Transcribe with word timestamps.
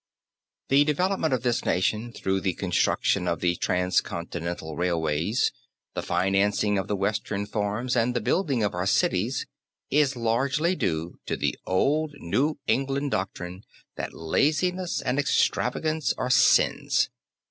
The 0.69 0.83
development 0.83 1.31
of 1.31 1.43
this 1.43 1.63
nation 1.63 2.11
through 2.11 2.41
the 2.41 2.55
construction 2.55 3.27
of 3.27 3.39
the 3.39 3.55
transcontinental 3.57 4.75
railways, 4.75 5.51
the 5.93 6.01
financing 6.01 6.79
of 6.79 6.87
the 6.87 6.95
western 6.95 7.45
farms, 7.45 7.95
and 7.95 8.15
the 8.15 8.19
building 8.19 8.63
of 8.63 8.73
our 8.73 8.87
cities 8.87 9.45
is 9.91 10.15
largely 10.15 10.75
due 10.75 11.19
to 11.27 11.37
the 11.37 11.55
old 11.67 12.13
New 12.17 12.57
England 12.65 13.11
doctrine 13.11 13.63
that 13.95 14.11
laziness 14.11 15.01
and 15.03 15.19
extravagance 15.19 16.13
are 16.17 16.31
sins. 16.31 17.11